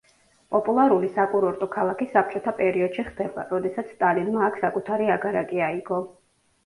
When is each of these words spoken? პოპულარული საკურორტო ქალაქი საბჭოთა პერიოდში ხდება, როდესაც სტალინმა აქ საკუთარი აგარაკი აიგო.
პოპულარული 0.53 1.09
საკურორტო 1.17 1.67
ქალაქი 1.75 2.07
საბჭოთა 2.15 2.53
პერიოდში 2.61 3.05
ხდება, 3.09 3.45
როდესაც 3.55 3.93
სტალინმა 3.97 4.43
აქ 4.51 4.59
საკუთარი 4.67 5.13
აგარაკი 5.17 5.63
აიგო. 5.69 6.01